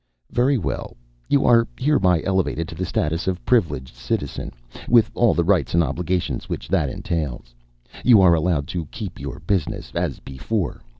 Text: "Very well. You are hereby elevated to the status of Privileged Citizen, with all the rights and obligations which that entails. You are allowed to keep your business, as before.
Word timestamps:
"Very 0.31 0.57
well. 0.57 0.97
You 1.29 1.45
are 1.45 1.67
hereby 1.79 2.23
elevated 2.23 2.67
to 2.69 2.73
the 2.73 2.87
status 2.87 3.27
of 3.27 3.45
Privileged 3.45 3.93
Citizen, 3.95 4.51
with 4.89 5.11
all 5.13 5.35
the 5.35 5.43
rights 5.43 5.75
and 5.75 5.83
obligations 5.83 6.49
which 6.49 6.67
that 6.69 6.89
entails. 6.89 7.53
You 8.03 8.19
are 8.19 8.33
allowed 8.33 8.67
to 8.69 8.85
keep 8.87 9.19
your 9.19 9.39
business, 9.41 9.91
as 9.93 10.19
before. 10.19 10.81